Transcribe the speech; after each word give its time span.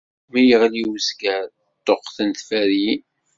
Mi 0.31 0.41
yeɣli 0.43 0.81
uzger, 0.91 1.47
ṭṭuqqten 1.79 2.29
tferyin. 2.39 3.03